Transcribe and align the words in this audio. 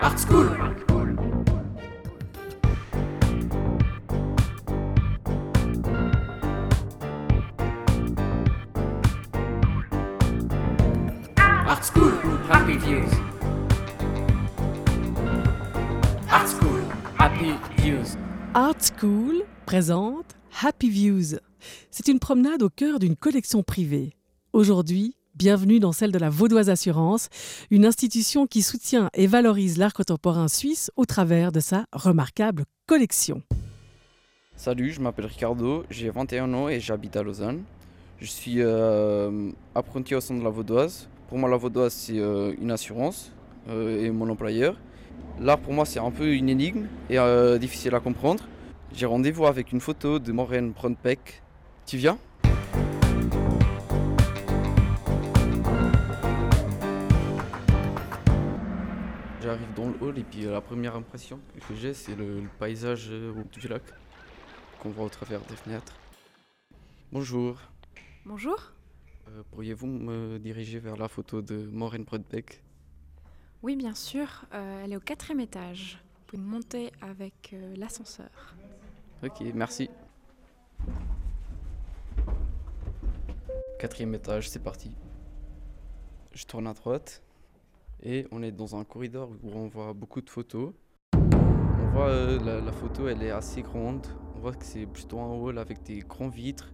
Art 0.00 0.18
School 0.18 0.48
Art 11.68 11.84
School, 11.84 12.12
Happy 12.48 12.76
Views. 12.76 13.10
Art 16.30 16.48
School, 16.48 16.82
Happy 17.18 17.52
Views. 17.78 18.16
Art 18.54 18.76
School 18.80 19.44
présente 19.64 20.36
Happy 20.62 20.90
Views. 20.90 21.38
C'est 21.90 22.08
une 22.08 22.18
promenade 22.18 22.62
au 22.62 22.68
cœur 22.68 22.98
d'une 22.98 23.16
collection 23.16 23.62
privée. 23.62 24.12
Aujourd'hui, 24.52 25.16
bienvenue 25.36 25.80
dans 25.80 25.92
celle 25.92 26.12
de 26.12 26.18
la 26.18 26.30
Vaudoise 26.30 26.70
Assurance, 26.70 27.28
une 27.70 27.84
institution 27.84 28.46
qui 28.46 28.62
soutient 28.62 29.10
et 29.12 29.26
valorise 29.26 29.76
l'art 29.76 29.92
contemporain 29.92 30.48
suisse 30.48 30.90
au 30.96 31.04
travers 31.04 31.52
de 31.52 31.60
sa 31.60 31.84
remarquable 31.92 32.64
collection. 32.86 33.42
Salut, 34.56 34.92
je 34.92 35.00
m'appelle 35.00 35.26
Ricardo, 35.26 35.84
j'ai 35.90 36.08
21 36.08 36.54
ans 36.54 36.68
et 36.70 36.80
j'habite 36.80 37.16
à 37.16 37.22
Lausanne. 37.22 37.62
Je 38.18 38.26
suis 38.26 38.62
euh, 38.62 39.50
apprenti 39.74 40.14
au 40.14 40.20
sein 40.20 40.34
de 40.34 40.42
la 40.42 40.48
Vaudoise. 40.48 41.06
Pour 41.28 41.36
moi, 41.36 41.50
la 41.50 41.58
Vaudoise, 41.58 41.92
c'est 41.92 42.18
euh, 42.18 42.54
une 42.58 42.70
assurance 42.70 43.30
euh, 43.68 44.06
et 44.06 44.10
mon 44.10 44.30
employeur. 44.30 44.74
L'art, 45.38 45.58
pour 45.58 45.74
moi, 45.74 45.84
c'est 45.84 46.00
un 46.00 46.10
peu 46.10 46.32
une 46.32 46.48
énigme 46.48 46.86
et 47.10 47.18
difficile 47.58 47.94
à 47.94 48.00
comprendre. 48.00 48.42
J'ai 48.94 49.04
rendez-vous 49.04 49.44
avec 49.44 49.72
une 49.72 49.80
photo 49.80 50.18
de 50.18 50.32
Maureen 50.32 50.72
Brandbeck. 50.72 51.42
Tu 51.84 51.98
viens? 51.98 52.16
J'arrive 59.46 59.74
dans 59.74 59.88
le 59.88 59.94
hall 60.02 60.18
et 60.18 60.24
puis 60.24 60.44
euh, 60.44 60.50
la 60.50 60.60
première 60.60 60.96
impression 60.96 61.38
que 61.68 61.74
j'ai, 61.76 61.94
c'est 61.94 62.16
le, 62.16 62.40
le 62.40 62.48
paysage 62.58 63.06
euh, 63.12 63.32
du 63.52 63.68
lac 63.68 63.84
qu'on 64.80 64.90
voit 64.90 65.04
au 65.04 65.08
travers 65.08 65.40
des 65.42 65.54
fenêtres. 65.54 65.94
Bonjour, 67.12 67.56
Bonjour. 68.24 68.60
Euh, 69.28 69.44
pourriez-vous 69.52 69.86
me 69.86 70.38
diriger 70.40 70.80
vers 70.80 70.96
la 70.96 71.06
photo 71.06 71.42
de 71.42 71.64
Maureen 71.70 72.02
Brandbeck 72.02 72.60
Oui, 73.62 73.76
bien 73.76 73.94
sûr. 73.94 74.26
euh, 74.52 74.82
elle 74.82 74.92
est 74.92 74.96
au 74.96 75.00
quatrième 75.00 75.38
étage. 75.38 76.00
Vous 76.16 76.24
pouvez 76.26 76.42
monter 76.42 76.90
avec 77.00 77.50
euh, 77.52 77.76
l'ascenseur. 77.76 78.52
Ok, 79.22 79.42
merci. 79.54 79.88
Quatrième 83.78 84.12
étage, 84.16 84.50
c'est 84.50 84.58
parti. 84.64 84.90
Je 86.32 86.44
tourne 86.46 86.66
à 86.66 86.74
droite 86.74 87.22
et 88.02 88.26
on 88.30 88.42
est 88.42 88.52
dans 88.52 88.76
un 88.76 88.84
corridor 88.84 89.30
où 89.42 89.50
on 89.52 89.68
voit 89.68 89.92
beaucoup 89.92 90.20
de 90.20 90.30
photos. 90.30 90.72
On 91.14 91.90
voit 91.92 92.08
euh, 92.08 92.60
la, 92.60 92.72
photo, 92.72 93.08
elle 93.08 93.22
est 93.22 93.30
assez 93.30 93.62
grande. 93.62 94.06
On 94.34 94.40
voit 94.40 94.52
que 94.52 94.64
c'est 94.64 94.86
plutôt 94.86 95.20
un 95.20 95.32
hall 95.32 95.58
avec 95.58 95.82
des 95.82 96.00
grands 96.00 96.28
vitres, 96.28 96.72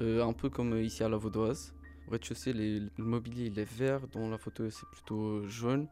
euh, 0.00 0.24
un 0.24 0.32
peu 0.32 0.50
comme 0.50 0.78
ici 0.78 1.02
à 1.02 1.08
la 1.08 1.16
Vaudoise. 1.16 1.74
Au 2.08 2.12
rez-de-chaussée, 2.12 2.52
le 2.52 2.90
mobilier 2.98 3.46
il 3.46 3.58
est 3.58 3.72
vert, 3.72 4.06
dans 4.08 4.28
la 4.28 4.38
photo 4.38 4.68
c'est 4.70 4.86
plutôt 4.92 5.46
jaune. 5.46 5.88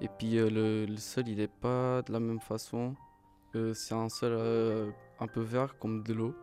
Et 0.00 0.08
puis 0.08 0.38
euh, 0.38 0.86
le, 0.86 0.96
sol 0.96 1.28
il 1.28 1.40
est 1.40 1.52
pas 1.52 2.02
de 2.02 2.12
la 2.12 2.20
même 2.20 2.40
façon. 2.40 2.94
Euh, 3.56 3.72
c'est 3.72 3.94
un 3.94 4.08
sol 4.08 4.32
euh, 4.32 4.90
un 5.20 5.28
peu 5.28 5.40
vert 5.40 5.78
comme 5.78 6.02
de 6.02 6.12
l'eau. 6.12 6.34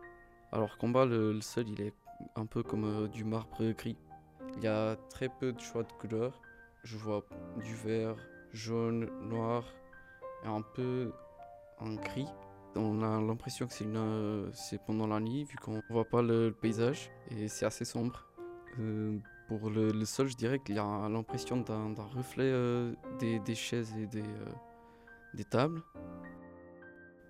Alors 0.50 0.78
qu'en 0.78 0.88
bas, 0.88 1.04
le, 1.04 1.40
sol, 1.40 1.68
il 1.68 1.80
est 1.80 1.94
un 2.36 2.46
peu 2.46 2.62
comme 2.62 2.84
euh, 2.84 3.08
du 3.08 3.24
marbre 3.24 3.72
gris. 3.72 3.98
Il 4.56 4.64
y 4.64 4.66
a 4.66 4.96
très 5.10 5.28
peu 5.28 5.52
de 5.52 5.60
choix 5.60 5.82
de 5.82 5.92
couleurs. 5.92 6.40
Je 6.82 6.96
vois 6.96 7.24
du 7.62 7.74
vert, 7.74 8.16
jaune, 8.52 9.08
noir 9.22 9.64
et 10.44 10.48
un 10.48 10.62
peu 10.62 11.12
un 11.80 11.94
gris. 11.94 12.28
On 12.74 13.02
a 13.02 13.20
l'impression 13.20 13.66
que 13.66 13.72
c'est 13.72 13.84
euh, 13.86 14.50
pendant 14.86 15.06
la 15.06 15.20
nuit 15.20 15.44
vu 15.44 15.56
qu'on 15.56 15.80
voit 15.90 16.06
pas 16.06 16.22
le, 16.22 16.50
paysage 16.50 17.10
et 17.30 17.48
c'est 17.48 17.66
assez 17.66 17.84
sombre. 17.84 18.26
Euh, 18.80 19.18
pour 19.46 19.70
le, 19.70 20.04
sol, 20.04 20.28
je 20.28 20.36
dirais 20.36 20.58
qu'il 20.58 20.76
y 20.76 20.78
a 20.78 21.08
l'impression 21.08 21.58
d'un 21.58 21.94
reflet 22.16 22.44
euh, 22.44 22.94
des, 23.20 23.54
chaises 23.54 23.94
et 23.98 24.06
des, 24.06 24.24
des 25.34 25.44
tables. 25.44 25.82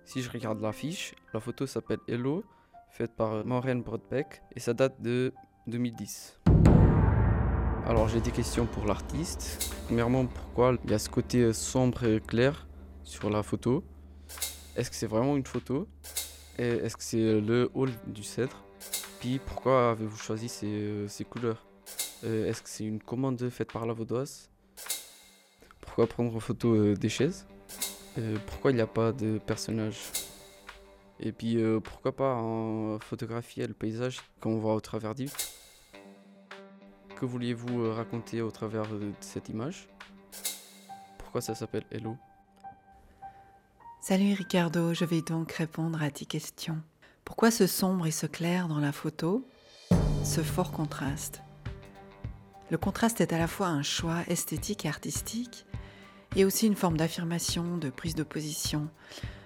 Si 0.05 0.21
je 0.21 0.31
regarde 0.31 0.61
l'affiche, 0.61 1.13
la 1.33 1.39
photo 1.39 1.65
s'appelle 1.67 1.99
Hello, 2.07 2.43
faite 2.89 3.15
par 3.15 3.45
Maureen 3.45 3.81
Brodbeck 3.81 4.41
et 4.55 4.59
ça 4.59 4.73
date 4.73 5.01
de 5.01 5.33
2010. 5.67 6.39
Alors 7.85 8.07
j'ai 8.07 8.21
des 8.21 8.31
questions 8.31 8.65
pour 8.65 8.85
l'artiste. 8.85 9.75
Premièrement, 9.87 10.25
pourquoi 10.25 10.77
il 10.85 10.91
y 10.91 10.93
a 10.93 10.99
ce 10.99 11.09
côté 11.09 11.41
euh, 11.41 11.51
sombre 11.51 12.05
et 12.05 12.21
clair 12.21 12.65
sur 13.03 13.29
la 13.29 13.43
photo? 13.43 13.83
Est-ce 14.77 14.89
que 14.89 14.95
c'est 14.95 15.07
vraiment 15.07 15.35
une 15.35 15.45
photo? 15.45 15.89
Est-ce 16.57 16.95
que 16.95 17.03
c'est 17.03 17.17
euh, 17.17 17.41
le 17.41 17.69
hall 17.73 17.91
du 18.07 18.23
cèdre? 18.23 18.63
Puis 19.19 19.37
pourquoi 19.45 19.91
avez-vous 19.91 20.15
choisi 20.15 20.47
ces, 20.47 20.67
euh, 20.71 21.07
couleurs? 21.29 21.65
Est-ce 22.23 22.61
que 22.61 22.69
c'est 22.69 22.85
une 22.85 23.01
commande 23.01 23.49
faite 23.49 23.73
par 23.73 23.85
la 23.85 23.91
Vaudoise 23.91 24.49
Pourquoi 25.81 26.07
prendre 26.07 26.33
en 26.33 26.39
photo 26.39 26.93
des 26.95 27.09
chaises? 27.09 27.45
Pourquoi 28.45 28.71
il 28.71 28.75
n'y 28.75 28.81
a 28.81 28.87
pas 28.87 29.11
de 29.11 29.39
personnage 29.39 29.97
Et 31.19 31.33
puis 31.33 31.57
pourquoi 31.83 32.13
pas 32.13 32.33
en 32.35 32.97
photographier 32.99 33.67
le 33.67 33.73
paysage 33.73 34.21
qu'on 34.39 34.57
voit 34.57 34.73
au 34.73 34.79
travers 34.79 35.13
d'Yves? 35.15 35.35
Que 37.23 37.25
vouliez-vous 37.25 37.83
euh, 37.83 37.93
raconter 37.93 38.41
au 38.41 38.51
travers 38.51 38.85
de 38.85 39.13
cette 39.21 39.47
image? 39.47 39.87
Pourquoi 41.17 41.39
ça 41.39 41.55
s'appelle 41.55 41.85
Hello? 41.89 42.17
Salut 44.01 44.33
Ricardo, 44.33 44.93
je 44.93 45.05
vais 45.05 45.21
donc 45.21 45.53
répondre 45.53 46.03
à 46.03 46.11
tes 46.11 46.25
questions. 46.25 46.81
Pourquoi 47.23 47.49
ce 47.49 47.65
sombre 47.65 48.07
et 48.07 48.11
ce 48.11 48.25
clair 48.25 48.67
dans 48.67 48.79
la 48.79 48.91
photo? 48.91 49.47
Ce 50.25 50.41
fort 50.41 50.73
contraste. 50.73 51.41
Le 52.69 52.77
contraste 52.77 53.21
est 53.21 53.31
à 53.31 53.37
la 53.37 53.47
fois 53.47 53.67
un 53.67 53.83
choix 53.83 54.23
esthétique 54.27 54.83
et 54.83 54.89
artistique, 54.89 55.65
et 56.35 56.43
aussi 56.43 56.67
une 56.67 56.75
forme 56.75 56.97
d'affirmation, 56.97 57.77
de 57.77 57.89
prise 57.89 58.15
de 58.15 58.23
position. 58.23 58.89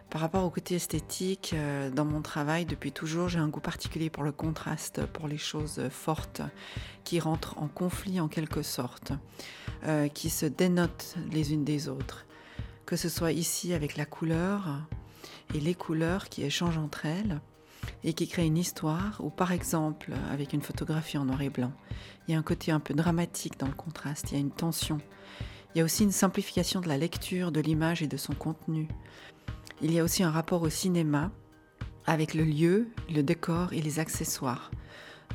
Par 0.09 0.21
rapport 0.21 0.45
au 0.45 0.49
côté 0.49 0.75
esthétique, 0.75 1.53
euh, 1.53 1.89
dans 1.89 2.05
mon 2.05 2.21
travail, 2.21 2.65
depuis 2.65 2.91
toujours, 2.91 3.27
j'ai 3.27 3.39
un 3.39 3.49
goût 3.49 3.59
particulier 3.59 4.09
pour 4.09 4.23
le 4.23 4.31
contraste, 4.31 5.05
pour 5.05 5.27
les 5.27 5.37
choses 5.37 5.81
fortes, 5.89 6.41
qui 7.03 7.19
rentrent 7.19 7.57
en 7.57 7.67
conflit 7.67 8.19
en 8.19 8.27
quelque 8.27 8.61
sorte, 8.61 9.11
euh, 9.85 10.07
qui 10.07 10.29
se 10.29 10.45
dénotent 10.45 11.15
les 11.31 11.53
unes 11.53 11.65
des 11.65 11.89
autres 11.89 12.27
que 12.87 12.95
ce 12.95 13.09
soit 13.09 13.33
ici 13.33 13.73
avec 13.73 13.97
la 13.97 14.05
couleur 14.05 14.79
et 15.53 15.59
les 15.59 15.75
couleurs 15.75 16.29
qui 16.29 16.43
échangent 16.43 16.77
entre 16.77 17.05
elles 17.05 17.41
et 18.03 18.13
qui 18.13 18.27
créent 18.27 18.47
une 18.47 18.57
histoire, 18.57 19.19
ou 19.19 19.29
par 19.29 19.51
exemple 19.51 20.13
avec 20.31 20.53
une 20.53 20.61
photographie 20.61 21.17
en 21.17 21.25
noir 21.25 21.41
et 21.41 21.49
blanc. 21.49 21.73
Il 22.27 22.31
y 22.31 22.35
a 22.35 22.39
un 22.39 22.43
côté 22.43 22.71
un 22.71 22.79
peu 22.79 22.93
dramatique 22.93 23.59
dans 23.59 23.67
le 23.67 23.73
contraste, 23.73 24.31
il 24.31 24.35
y 24.35 24.37
a 24.37 24.39
une 24.39 24.51
tension. 24.51 24.99
Il 25.75 25.79
y 25.79 25.81
a 25.81 25.83
aussi 25.83 26.03
une 26.03 26.13
simplification 26.13 26.79
de 26.79 26.87
la 26.87 26.97
lecture 26.97 27.51
de 27.51 27.59
l'image 27.59 28.01
et 28.01 28.07
de 28.07 28.17
son 28.17 28.33
contenu. 28.33 28.87
Il 29.79 29.93
y 29.93 29.99
a 29.99 30.03
aussi 30.03 30.23
un 30.23 30.31
rapport 30.31 30.63
au 30.63 30.69
cinéma 30.69 31.31
avec 32.07 32.33
le 32.33 32.43
lieu, 32.43 32.87
le 33.13 33.21
décor 33.21 33.73
et 33.73 33.81
les 33.81 33.99
accessoires. 33.99 34.71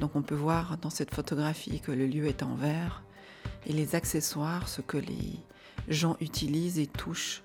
Donc 0.01 0.17
on 0.17 0.23
peut 0.23 0.35
voir 0.35 0.79
dans 0.79 0.91
cette 0.91 1.15
photographie 1.15 1.81
que 1.81 1.93
le 1.93 2.07
lieu 2.07 2.27
est 2.27 2.43
en 2.43 2.57
vert 2.57 3.05
et 3.67 3.73
les 3.73 3.95
accessoires, 3.95 4.69
ce 4.69 4.81
que 4.81 4.97
les 4.97 5.39
gens 5.87 6.17
utilisent 6.21 6.81
et 6.81 6.89
touchent, 6.89 7.45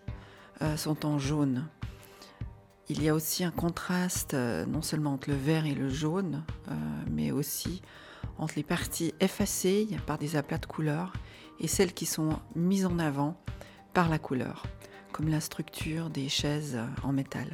euh, 0.63 0.75
sont 0.75 1.05
en 1.05 1.19
jaune. 1.19 1.67
Il 2.89 3.03
y 3.03 3.09
a 3.09 3.13
aussi 3.13 3.43
un 3.43 3.51
contraste 3.51 4.33
euh, 4.33 4.65
non 4.65 4.81
seulement 4.81 5.13
entre 5.13 5.29
le 5.29 5.35
vert 5.35 5.65
et 5.65 5.75
le 5.75 5.89
jaune, 5.89 6.43
euh, 6.69 6.73
mais 7.11 7.31
aussi 7.31 7.83
entre 8.39 8.55
les 8.55 8.63
parties 8.63 9.13
effacées 9.19 9.87
par 10.07 10.17
des 10.17 10.35
aplats 10.35 10.57
de 10.57 10.65
couleurs 10.65 11.13
et 11.59 11.67
celles 11.67 11.93
qui 11.93 12.07
sont 12.07 12.39
mises 12.55 12.85
en 12.85 12.97
avant 12.97 13.39
par 13.93 14.09
la 14.09 14.19
couleur, 14.19 14.63
comme 15.17 15.29
la 15.29 15.41
structure 15.41 16.11
des 16.11 16.29
chaises 16.29 16.77
en 17.01 17.11
métal. 17.11 17.47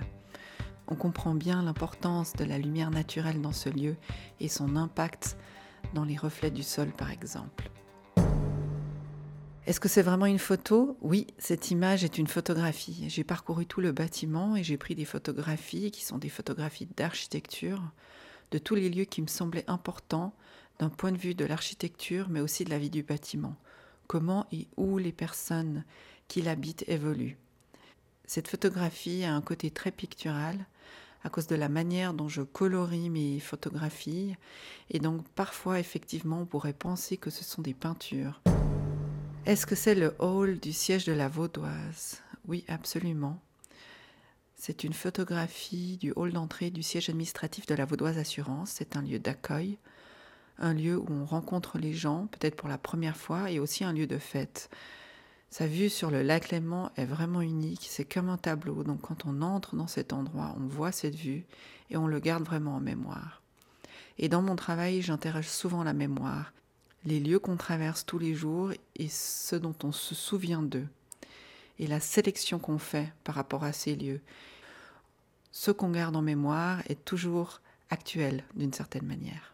On 0.89 0.95
comprend 0.95 1.33
bien 1.33 1.63
l'importance 1.63 2.33
de 2.33 2.44
la 2.44 2.57
lumière 2.57 2.92
naturelle 2.92 3.39
dans 3.39 3.54
ce 3.54 3.69
lieu 3.69 3.95
et 4.42 4.50
son 4.50 4.75
impact 4.75 5.38
dans 5.94 6.04
les 6.04 6.18
reflets 6.18 6.51
du 6.51 6.62
sol 6.62 6.92
par 6.92 7.10
exemple. 7.10 7.69
Est-ce 9.65 9.80
que 9.80 9.88
c'est 9.88 10.01
vraiment 10.01 10.25
une 10.25 10.39
photo? 10.39 10.98
Oui, 11.00 11.25
cette 11.38 11.71
image 11.71 12.04
est 12.04 12.18
une 12.18 12.27
photographie. 12.27 13.06
J'ai 13.07 13.24
parcouru 13.24 13.65
tout 13.65 13.80
le 13.80 13.94
bâtiment 13.94 14.57
et 14.57 14.63
j'ai 14.63 14.75
pris 14.75 14.94
des 14.94 15.06
photographies 15.06 15.89
qui 15.92 16.04
sont 16.04 16.18
des 16.18 16.27
photographies 16.27 16.89
d'architecture, 16.98 17.81
de 18.51 18.57
tous 18.57 18.75
les 18.75 18.89
lieux 18.89 19.06
qui 19.06 19.21
me 19.21 19.27
semblaient 19.27 19.69
importants 19.69 20.33
d'un 20.80 20.89
point 20.89 21.13
de 21.13 21.18
vue 21.18 21.33
de 21.33 21.45
l'architecture, 21.45 22.27
mais 22.30 22.42
aussi 22.42 22.65
de 22.65 22.71
la 22.71 22.77
vie 22.77 22.89
du 22.89 23.04
bâtiment. 23.04 23.56
Comment 24.07 24.48
et 24.51 24.68
où 24.75 24.98
les 24.98 25.13
personnes 25.13 25.86
qui 26.27 26.42
l'habitent 26.42 26.83
évoluent. 26.89 27.38
Cette 28.25 28.48
photographie 28.48 29.24
a 29.24 29.34
un 29.34 29.42
côté 29.42 29.70
très 29.70 29.92
pictural 29.92 30.66
à 31.24 31.30
cause 31.30 31.48
de 31.48 31.56
la 31.56 31.70
manière 31.70 32.14
dont 32.14 32.28
je 32.28 32.42
colorie 32.42 33.10
mes 33.10 33.40
photographies 33.40 34.36
et 34.90 35.00
donc 35.00 35.28
parfois 35.30 35.80
effectivement 35.80 36.42
on 36.42 36.46
pourrait 36.46 36.74
penser 36.74 37.18
que 37.18 37.30
ce 37.30 37.44
sont 37.44 37.62
des 37.62 37.74
peintures. 37.74 38.42
Est-ce 39.46 39.66
que 39.66 39.75
c'est 39.75 39.96
le 39.96 40.16
hall 40.20 40.60
du 40.60 40.72
siège 40.72 41.06
de 41.06 41.12
la 41.12 41.28
Vaudoise? 41.28 42.22
Oui, 42.48 42.64
absolument. 42.68 43.42
C'est 44.56 44.86
une 44.86 44.94
photographie 44.94 45.98
du 45.98 46.14
hall 46.16 46.31
d'entrée 46.31 46.70
du 46.70 46.84
siège 46.84 47.10
administratif 47.10 47.66
de 47.66 47.75
la 47.75 47.84
Vaudoise 47.84 48.18
Assurance. 48.18 48.72
C'est 48.72 48.96
un 48.96 49.02
lieu 49.02 49.20
d'accueil, 49.20 49.78
un 50.58 50.74
lieu 50.74 50.98
où 50.98 51.08
on 51.10 51.25
rencontre 51.25 51.78
les 51.78 51.94
gens, 51.94 52.28
peut-être 52.28 52.56
pour 52.56 52.70
la 52.70 52.78
première 52.78 53.18
fois, 53.18 53.52
et 53.52 53.60
aussi 53.60 53.84
un 53.84 53.92
lieu 53.92 54.08
de 54.08 54.18
fête. 54.18 54.70
Sa 55.53 55.67
vue 55.67 55.89
sur 55.89 56.09
le 56.09 56.23
lac 56.23 56.50
Léman 56.50 56.91
est 56.95 57.05
vraiment 57.05 57.41
unique, 57.41 57.85
c'est 57.88 58.11
comme 58.11 58.29
un 58.29 58.39
tableau, 58.39 58.83
donc 58.83 59.01
quand 59.01 59.27
on 59.27 59.44
entre 59.44 59.75
dans 59.75 59.85
cet 59.85 60.11
endroit, 60.11 60.55
on 60.57 60.65
voit 60.65 60.91
cette 60.91 61.13
vue 61.13 61.45
et 61.91 61.95
on 61.95 62.07
le 62.07 62.19
garde 62.19 62.44
vraiment 62.44 62.77
en 62.77 62.79
mémoire. 62.79 63.44
Et 64.17 64.29
dans 64.29 64.41
mon 64.41 64.55
travail, 64.55 65.03
j'interroge 65.03 65.47
souvent 65.47 65.83
la 65.83 65.94
mémoire, 65.94 66.53
les 67.05 67.19
lieux 67.19 67.38
qu'on 67.38 67.55
traverse 67.55 68.03
tous 68.03 68.17
les 68.17 68.33
jours 68.33 68.71
et 68.95 69.07
ceux 69.09 69.59
dont 69.59 69.75
on 69.83 69.91
se 69.91 70.15
souvient 70.15 70.63
d'eux, 70.63 70.88
et 71.77 71.85
la 71.85 72.00
sélection 72.00 72.57
qu'on 72.57 72.79
fait 72.79 73.13
par 73.23 73.35
rapport 73.35 73.63
à 73.63 73.73
ces 73.73 73.95
lieux. 73.95 74.21
Ce 75.51 75.69
qu'on 75.69 75.91
garde 75.91 76.15
en 76.15 76.23
mémoire 76.23 76.81
est 76.89 77.05
toujours 77.05 77.61
actuel 77.91 78.44
d'une 78.55 78.73
certaine 78.73 79.05
manière. 79.05 79.53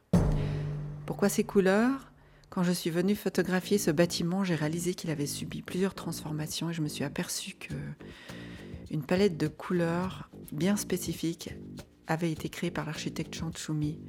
Pourquoi 1.05 1.27
ces 1.27 1.43
couleurs? 1.43 2.09
Quand 2.49 2.63
je 2.63 2.71
suis 2.71 2.89
venue 2.89 3.15
photographier 3.15 3.77
ce 3.77 3.91
bâtiment, 3.91 4.43
j'ai 4.43 4.55
réalisé 4.55 4.95
qu'il 4.95 5.11
avait 5.11 5.27
subi 5.27 5.61
plusieurs 5.61 5.93
transformations 5.93 6.71
et 6.71 6.73
je 6.73 6.81
me 6.81 6.87
suis 6.87 7.03
aperçue 7.03 7.53
que 7.53 7.75
une 8.89 9.03
palette 9.03 9.37
de 9.37 9.47
couleurs 9.47 10.31
bien 10.51 10.75
spécifiques 10.75 11.53
avait 12.07 12.31
été 12.31 12.49
créée 12.49 12.71
par 12.71 12.87
l'architecte 12.87 13.35
Chanchoumi. 13.35 13.99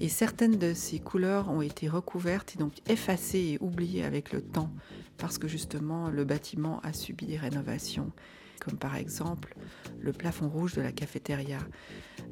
Et 0.00 0.08
certaines 0.08 0.56
de 0.56 0.72
ces 0.72 1.00
couleurs 1.00 1.50
ont 1.50 1.62
été 1.62 1.88
recouvertes 1.88 2.54
et 2.54 2.58
donc 2.58 2.74
effacées 2.88 3.54
et 3.54 3.58
oubliées 3.60 4.04
avec 4.04 4.32
le 4.32 4.40
temps 4.40 4.70
parce 5.18 5.38
que 5.38 5.48
justement 5.48 6.10
le 6.10 6.24
bâtiment 6.24 6.80
a 6.80 6.92
subi 6.92 7.26
des 7.26 7.36
rénovations, 7.36 8.12
comme 8.60 8.78
par 8.78 8.96
exemple 8.96 9.54
le 10.00 10.12
plafond 10.12 10.48
rouge 10.48 10.74
de 10.74 10.82
la 10.82 10.92
cafétéria. 10.92 11.58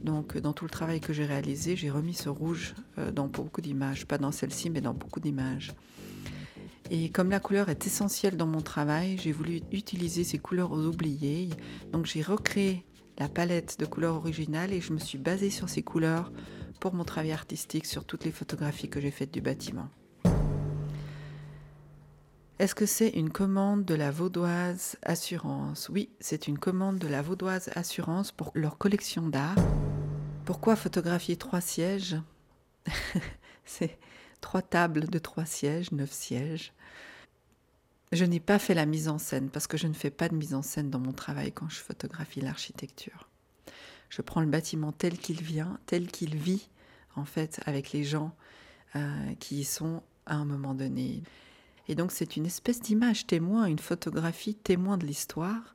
Donc 0.02 0.36
dans 0.38 0.52
tout 0.52 0.64
le 0.64 0.70
travail 0.70 1.00
que 1.00 1.12
j'ai 1.12 1.26
réalisé, 1.26 1.76
j'ai 1.76 1.90
remis 1.90 2.14
ce 2.14 2.28
rouge 2.28 2.74
euh, 2.98 3.10
dans 3.10 3.26
beaucoup 3.26 3.60
d'images, 3.60 4.06
pas 4.06 4.18
dans 4.18 4.32
celle-ci 4.32 4.70
mais 4.70 4.80
dans 4.80 4.94
beaucoup 4.94 5.20
d'images. 5.20 5.72
Et 6.90 7.08
comme 7.10 7.30
la 7.30 7.40
couleur 7.40 7.68
est 7.68 7.86
essentielle 7.86 8.36
dans 8.36 8.46
mon 8.46 8.60
travail, 8.60 9.16
j'ai 9.18 9.32
voulu 9.32 9.62
utiliser 9.72 10.24
ces 10.24 10.38
couleurs 10.38 10.72
aux 10.72 10.84
oubliées. 10.84 11.48
Donc 11.92 12.06
j'ai 12.06 12.22
recréé 12.22 12.84
la 13.18 13.28
palette 13.28 13.78
de 13.78 13.86
couleurs 13.86 14.16
originales 14.16 14.72
et 14.72 14.80
je 14.80 14.92
me 14.92 14.98
suis 14.98 15.18
basée 15.18 15.50
sur 15.50 15.68
ces 15.68 15.82
couleurs 15.82 16.32
pour 16.80 16.94
mon 16.94 17.04
travail 17.04 17.32
artistique 17.32 17.86
sur 17.86 18.04
toutes 18.04 18.24
les 18.24 18.32
photographies 18.32 18.88
que 18.88 19.00
j'ai 19.00 19.10
faites 19.10 19.32
du 19.32 19.40
bâtiment. 19.40 19.88
Est-ce 22.58 22.74
que 22.74 22.86
c'est 22.86 23.08
une 23.08 23.30
commande 23.30 23.84
de 23.84 23.94
la 23.94 24.10
Vaudoise 24.10 24.96
Assurance? 25.02 25.88
Oui, 25.88 26.10
c'est 26.20 26.46
une 26.46 26.58
commande 26.58 26.98
de 26.98 27.08
la 27.08 27.22
Vaudoise 27.22 27.70
Assurance 27.74 28.30
pour 28.30 28.52
leur 28.54 28.78
collection 28.78 29.28
d'art. 29.28 29.56
Pourquoi 30.44 30.76
photographier 30.76 31.36
trois 31.36 31.60
sièges? 31.60 32.16
C'est 33.64 33.98
trois 34.40 34.60
tables 34.60 35.08
de 35.08 35.18
trois 35.18 35.46
sièges, 35.46 35.92
neuf 35.92 36.12
sièges. 36.12 36.72
Je 38.10 38.24
n'ai 38.24 38.40
pas 38.40 38.58
fait 38.58 38.74
la 38.74 38.86
mise 38.86 39.08
en 39.08 39.18
scène 39.18 39.48
parce 39.48 39.66
que 39.66 39.78
je 39.78 39.86
ne 39.86 39.94
fais 39.94 40.10
pas 40.10 40.28
de 40.28 40.34
mise 40.34 40.52
en 40.52 40.62
scène 40.62 40.90
dans 40.90 40.98
mon 40.98 41.12
travail 41.12 41.52
quand 41.52 41.68
je 41.68 41.80
photographie 41.80 42.40
l'architecture. 42.40 43.28
Je 44.10 44.20
prends 44.20 44.42
le 44.42 44.46
bâtiment 44.46 44.92
tel 44.92 45.16
qu'il 45.16 45.42
vient, 45.42 45.78
tel 45.86 46.08
qu'il 46.08 46.36
vit, 46.36 46.68
en 47.16 47.24
fait, 47.24 47.60
avec 47.64 47.92
les 47.92 48.04
gens 48.04 48.36
euh, 48.96 49.34
qui 49.40 49.60
y 49.60 49.64
sont 49.64 50.02
à 50.26 50.34
un 50.34 50.44
moment 50.44 50.74
donné. 50.74 51.22
Et 51.88 51.94
donc 51.94 52.12
c'est 52.12 52.36
une 52.36 52.46
espèce 52.46 52.80
d'image 52.80 53.26
témoin, 53.26 53.66
une 53.66 53.78
photographie 53.78 54.54
témoin 54.54 54.98
de 54.98 55.06
l'histoire, 55.06 55.74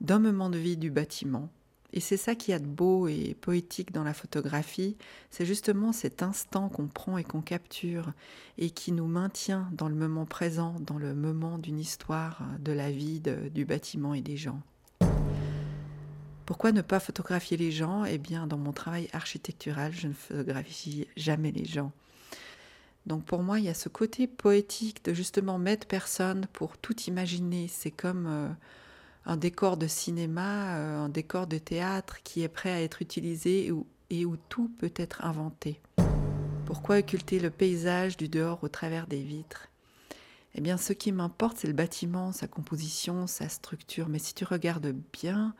d'un 0.00 0.18
moment 0.18 0.50
de 0.50 0.58
vie 0.58 0.76
du 0.76 0.90
bâtiment. 0.90 1.48
Et 1.94 2.00
c'est 2.00 2.16
ça 2.16 2.34
qui 2.34 2.54
a 2.54 2.58
de 2.58 2.66
beau 2.66 3.06
et 3.06 3.36
poétique 3.38 3.92
dans 3.92 4.04
la 4.04 4.14
photographie, 4.14 4.96
c'est 5.30 5.44
justement 5.44 5.92
cet 5.92 6.22
instant 6.22 6.70
qu'on 6.70 6.86
prend 6.86 7.18
et 7.18 7.24
qu'on 7.24 7.42
capture 7.42 8.12
et 8.56 8.70
qui 8.70 8.92
nous 8.92 9.06
maintient 9.06 9.68
dans 9.72 9.88
le 9.88 9.94
moment 9.94 10.24
présent, 10.24 10.76
dans 10.80 10.96
le 10.96 11.14
moment 11.14 11.58
d'une 11.58 11.78
histoire 11.78 12.42
de 12.60 12.72
la 12.72 12.90
vie 12.90 13.20
du 13.20 13.66
bâtiment 13.66 14.14
et 14.14 14.22
des 14.22 14.38
gens. 14.38 14.62
Pourquoi 16.46 16.72
ne 16.72 16.80
pas 16.82 16.98
photographier 16.98 17.56
les 17.56 17.70
gens? 17.70 18.04
Eh 18.04 18.18
bien, 18.18 18.46
dans 18.46 18.58
mon 18.58 18.72
travail 18.72 19.08
architectural, 19.12 19.92
je 19.92 20.08
ne 20.08 20.12
photographie 20.12 21.06
jamais 21.16 21.52
les 21.52 21.64
gens. 21.64 21.92
Donc 23.06 23.24
pour 23.24 23.42
moi, 23.42 23.58
il 23.58 23.64
y 23.64 23.68
a 23.68 23.74
ce 23.74 23.88
côté 23.88 24.26
poétique 24.26 25.04
de 25.04 25.12
justement 25.12 25.58
mettre 25.58 25.86
personne 25.86 26.46
pour 26.52 26.78
tout 26.78 26.98
imaginer. 27.02 27.68
C'est 27.68 27.90
comme 27.90 28.26
euh, 28.28 28.48
un 29.26 29.36
décor 29.36 29.76
de 29.76 29.86
cinéma, 29.86 30.76
euh, 30.76 31.04
un 31.04 31.08
décor 31.08 31.46
de 31.46 31.58
théâtre 31.58 32.22
qui 32.22 32.42
est 32.42 32.48
prêt 32.48 32.70
à 32.70 32.80
être 32.80 33.02
utilisé 33.02 33.72
et 34.10 34.24
où 34.24 34.36
tout 34.48 34.70
peut 34.78 34.92
être 34.96 35.24
inventé. 35.24 35.80
Pourquoi 36.64 36.98
occulter 36.98 37.40
le 37.40 37.50
paysage 37.50 38.16
du 38.16 38.28
dehors 38.28 38.62
au 38.62 38.68
travers 38.68 39.06
des 39.06 39.22
vitres? 39.22 39.68
Eh 40.54 40.60
bien, 40.60 40.76
ce 40.76 40.92
qui 40.92 41.12
m'importe, 41.12 41.58
c'est 41.58 41.66
le 41.66 41.72
bâtiment, 41.72 42.30
sa 42.32 42.46
composition, 42.46 43.26
sa 43.26 43.48
structure. 43.48 44.08
Mais 44.08 44.18
si 44.18 44.34
tu 44.34 44.44
regardes 44.44 44.94
bien, 45.12 45.54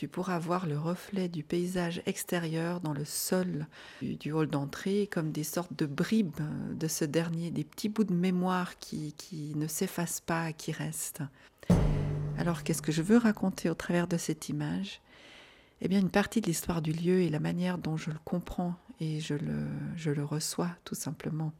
tu 0.00 0.08
pourras 0.08 0.38
voir 0.38 0.66
le 0.66 0.78
reflet 0.78 1.28
du 1.28 1.42
paysage 1.42 2.00
extérieur 2.06 2.80
dans 2.80 2.94
le 2.94 3.04
sol 3.04 3.66
du, 4.00 4.32
hall 4.32 4.46
d'entrée, 4.46 5.06
comme 5.12 5.30
des 5.30 5.44
sortes 5.44 5.74
de 5.76 5.84
bribes 5.84 6.40
de 6.72 6.88
ce 6.88 7.04
dernier, 7.04 7.50
des 7.50 7.64
petits 7.64 7.90
bouts 7.90 8.04
de 8.04 8.14
mémoire 8.14 8.78
qui, 8.78 9.12
qui 9.18 9.52
ne 9.56 9.66
s'effacent 9.66 10.22
pas, 10.22 10.54
qui 10.54 10.72
restent. 10.72 11.20
Alors 12.38 12.62
qu'est-ce 12.62 12.80
que 12.80 12.92
je 12.92 13.02
veux 13.02 13.18
raconter 13.18 13.68
au 13.68 13.74
travers 13.74 14.08
de 14.08 14.16
cette 14.16 14.48
image? 14.48 15.02
Eh 15.82 15.88
bien 15.88 16.00
une 16.00 16.08
partie 16.08 16.40
de 16.40 16.46
l'histoire 16.46 16.80
du 16.80 16.92
lieu 16.92 17.20
et 17.20 17.28
la 17.28 17.38
manière 17.38 17.76
dont 17.76 17.98
je 17.98 18.08
le 18.08 18.18
comprends 18.24 18.76
et 19.00 19.20
je 19.20 19.34
le, 19.34 19.66
je 19.96 20.10
le 20.10 20.24
reçois 20.24 20.70
tout 20.86 20.94
simplement. 20.94 21.52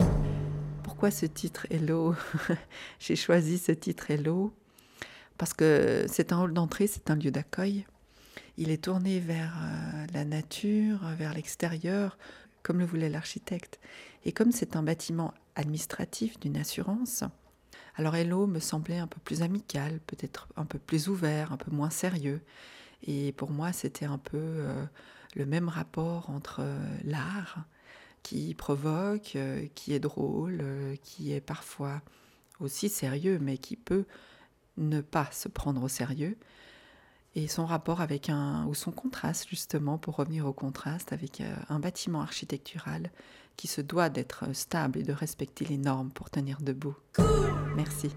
Pourquoi 0.83 1.11
ce 1.11 1.27
titre 1.27 1.67
Hello 1.69 2.15
J'ai 3.01 3.17
choisi 3.17 3.59
ce 3.59 3.73
titre 3.73 4.11
Hello 4.11 4.51
parce 5.37 5.53
que 5.53 6.07
c'est 6.09 6.33
un 6.33 6.41
hall 6.41 6.55
d'entrée, 6.55 6.87
c'est 6.87 7.11
un 7.11 7.17
lieu 7.17 7.31
d'accueil 7.31 7.85
il 8.61 8.71
est 8.71 8.85
tourné 8.85 9.21
vers 9.21 9.57
euh, 9.63 10.07
la 10.13 10.27
nature, 10.27 10.99
vers 11.17 11.33
l'extérieur, 11.33 12.19
comme 12.63 12.79
le 12.79 12.85
voulait 12.85 13.09
l'architecte. 13.09 13.81
Et 14.27 14.33
comme 14.33 14.53
c'est 14.53 14.77
un 14.77 14.83
bâtiment 14.83 15.33
administratif 15.57 16.39
d'une 16.39 16.59
assurance, 16.59 17.25
alors 17.97 18.15
Hello 18.15 18.47
me 18.47 18.59
semblait 18.59 18.99
un 18.99 19.07
peu 19.07 19.19
plus 19.25 19.41
amical, 19.41 19.99
peut-être 20.07 20.47
un 20.57 20.67
peu 20.67 20.79
plus 20.79 21.09
ouvert, 21.09 21.53
un 21.53 21.57
peu 21.57 21.71
moins 21.71 21.89
sérieux. 21.89 22.43
Et 23.03 23.33
pour 23.33 23.51
moi, 23.51 23.73
c'était 23.73 24.05
un 24.05 24.19
peu 24.19 24.37
euh, 24.37 24.85
le 25.37 25.47
même 25.47 25.71
rapport 25.71 26.29
entre 26.29 26.61
euh, 26.61 26.79
l'art 27.05 27.65
qui 28.23 28.53
provoque, 28.53 29.39
qui 29.75 29.95
est 29.95 30.01
drôle, 30.01 30.63
qui 31.03 31.33
est 31.33 31.41
parfois 31.41 32.03
aussi 32.59 32.91
sérieux, 32.91 33.39
mais 33.41 33.57
qui 33.57 33.77
peut 33.77 34.05
ne 34.77 35.01
pas 35.01 35.31
se 35.33 35.49
prendre 35.49 35.83
au 35.83 35.89
sérieux, 35.89 36.37
et 37.35 37.49
son 37.49 37.65
rapport 37.65 38.01
avec 38.01 38.29
un, 38.29 38.67
ou 38.67 38.75
son 38.75 38.91
contraste 38.91 39.49
justement, 39.49 39.99
pour 39.99 40.17
revenir 40.17 40.47
au 40.47 40.53
contraste, 40.53 41.13
avec 41.13 41.41
euh, 41.41 41.55
un 41.69 41.79
bâtiment 41.79 42.21
architectural 42.21 43.11
qui 43.57 43.69
se 43.69 43.81
doit 43.81 44.09
d'être 44.09 44.55
stable 44.55 45.01
et 45.01 45.03
de 45.03 45.13
respecter 45.13 45.65
les 45.65 45.77
normes 45.77 46.11
pour 46.11 46.31
tenir 46.31 46.59
debout. 46.61 46.97
Merci. 47.77 48.11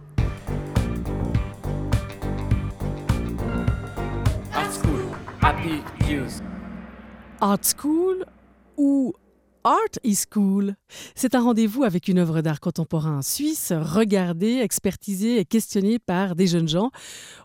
Art 4.54 4.72
School, 4.72 5.06
Happy 5.42 5.82
Views. 6.06 6.42
Art 7.42 7.60
School 7.78 8.26
ou 8.78 9.14
Art 9.64 10.00
is 10.04 10.24
Cool. 10.30 10.76
C'est 11.16 11.36
un 11.36 11.42
rendez-vous 11.42 11.84
avec 11.84 12.08
une 12.08 12.20
œuvre 12.20 12.42
d'art 12.42 12.60
contemporain 12.60 13.22
suisse, 13.22 13.72
regardée, 13.74 14.60
expertisée 14.62 15.40
et 15.40 15.46
questionnée 15.46 16.00
par 16.00 16.36
des 16.36 16.48
jeunes 16.48 16.68
gens 16.68 16.92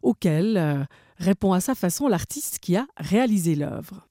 auxquels 0.03 0.57
euh, 0.57 0.85
répond 1.19 1.53
à 1.53 1.61
sa 1.61 1.75
façon 1.75 2.09
l'artiste 2.09 2.59
qui 2.59 2.77
a 2.77 2.87
réalisé 2.97 3.55
l'œuvre. 3.55 4.09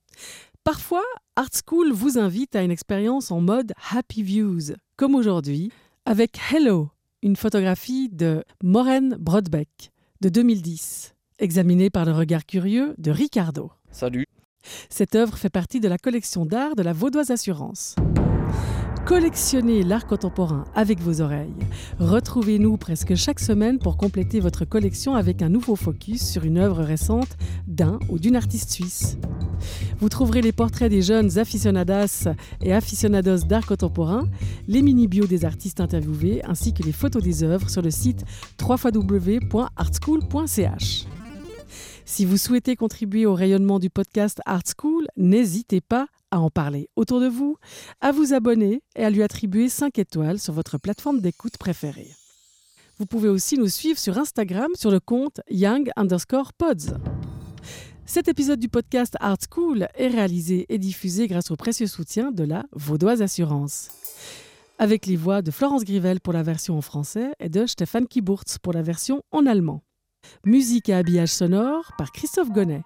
Parfois, 0.64 1.04
Art 1.36 1.50
School 1.66 1.92
vous 1.92 2.18
invite 2.18 2.56
à 2.56 2.64
une 2.64 2.72
expérience 2.72 3.32
en 3.32 3.40
mode 3.40 3.74
Happy 3.92 4.24
Views, 4.24 4.74
comme 4.98 5.16
aujourd'hui, 5.16 5.72
avec 6.06 6.38
Hello, 6.52 6.90
une 7.22 7.36
photographie 7.36 8.10
de 8.10 8.44
Maureen 8.64 9.16
Brodbeck 9.20 9.92
de 10.22 10.30
2010, 10.30 11.16
examinée 11.40 11.90
par 11.90 12.06
le 12.06 12.12
regard 12.12 12.46
curieux 12.46 12.96
de 12.98 13.12
Ricardo. 13.12 13.72
Salut. 13.92 14.26
Cette 14.90 15.16
œuvre 15.16 15.38
fait 15.38 15.50
partie 15.50 15.80
de 15.80 15.88
la 15.88 15.98
collection 15.98 16.46
d'art 16.46 16.76
de 16.76 16.84
la 16.84 16.94
Vaudoise 16.94 17.32
Assurance. 17.32 17.96
Collectionnez 19.08 19.84
l'art 19.84 20.06
contemporain 20.06 20.66
avec 20.76 21.00
vos 21.00 21.22
oreilles. 21.22 21.56
Retrouvez-nous 21.98 22.76
presque 22.76 23.16
chaque 23.16 23.40
semaine 23.40 23.80
pour 23.80 23.96
compléter 23.96 24.42
votre 24.42 24.66
collection 24.66 25.16
avec 25.16 25.42
un 25.42 25.48
nouveau 25.48 25.78
focus 25.78 26.22
sur 26.22 26.44
une 26.44 26.58
œuvre 26.58 26.84
récente 26.84 27.38
d'un 27.68 28.00
ou 28.10 28.20
d'une 28.20 28.36
artiste 28.36 28.70
suisse. 28.70 29.18
Vous 30.02 30.10
trouverez 30.10 30.42
les 30.42 30.52
portraits 30.52 30.92
des 30.92 31.02
jeunes 31.02 31.38
aficionadas 31.38 32.28
et 32.62 32.74
aficionados 32.74 33.46
d'art 33.48 33.66
contemporain, 33.66 34.28
les 34.68 34.82
mini-bios 34.82 35.28
des 35.28 35.46
artistes 35.46 35.80
interviewés 35.80 36.44
ainsi 36.44 36.74
que 36.74 36.84
les 36.84 36.92
photos 36.92 37.24
des 37.24 37.44
œuvres 37.44 37.70
sur 37.70 37.82
le 37.82 37.92
site 37.92 38.26
www.artschool.ch. 38.62 41.08
Si 42.18 42.26
vous 42.26 42.38
souhaitez 42.38 42.76
contribuer 42.76 43.28
au 43.28 43.36
rayonnement 43.36 43.78
du 43.78 43.92
podcast 43.92 44.42
Art 44.48 44.64
School, 44.76 45.06
n'hésitez 45.18 45.82
pas 45.82 46.08
à 46.32 46.40
en 46.40 46.50
parler 46.50 46.90
autour 46.96 47.20
de 47.20 47.28
vous, 47.28 47.58
à 48.02 48.12
vous 48.12 48.34
abonner 48.34 48.82
et 48.96 49.06
à 49.06 49.12
lui 49.12 49.22
attribuer 49.22 49.70
5 49.70 50.00
étoiles 50.00 50.40
sur 50.40 50.52
votre 50.52 50.80
plateforme 50.80 51.22
d'écoute 51.22 51.60
préférée. 51.60 52.10
Vous 52.98 53.06
pouvez 53.06 53.30
aussi 53.30 53.60
nous 53.60 53.68
suivre 53.68 54.00
sur 54.00 54.18
Instagram 54.18 54.72
sur 54.74 54.90
le 54.90 55.00
compte 55.00 55.42
young 55.52 55.92
underscore 55.96 56.54
pods. 56.54 56.98
Cet 58.08 58.28
épisode 58.28 58.60
du 58.60 58.68
podcast 58.68 59.16
Art 59.20 59.38
School 59.54 59.88
est 59.94 60.08
réalisé 60.08 60.66
et 60.70 60.80
diffusé 60.80 61.28
grâce 61.28 61.52
au 61.52 61.56
précieux 61.56 61.86
soutien 61.86 62.32
de 62.32 62.46
la 62.46 62.66
Vaudoise 62.72 63.22
Assurance. 63.22 63.92
Avec 64.80 65.06
les 65.06 65.18
voix 65.18 65.44
de 65.44 65.52
Florence 65.52 65.84
Grivel 65.84 66.20
pour 66.20 66.34
la 66.34 66.42
version 66.42 66.80
en 66.80 66.82
français 66.82 67.30
et 67.40 67.50
de 67.50 67.68
Stéphane 67.68 68.08
Kiburtz 68.08 68.58
pour 68.58 68.74
la 68.74 68.82
version 68.82 69.22
en 69.32 69.46
allemand. 69.46 69.84
Musique 70.46 70.90
et 70.90 70.94
habillage 70.94 71.30
sonore 71.30 71.92
par 71.98 72.12
Christophe 72.12 72.50
Gonnet. 72.50 72.84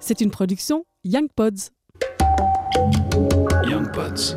C'est 0.00 0.20
une 0.20 0.30
production 0.30 0.84
Young 1.04 1.28
Pods. 1.34 1.70
Young 3.68 3.90
Pods. 3.92 4.36